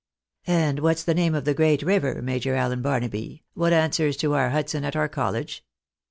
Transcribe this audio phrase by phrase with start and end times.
[0.47, 2.23] "And what's the name of the great river.
[2.23, 5.63] Major Allen Barnaby, what answers to our Hudson at our college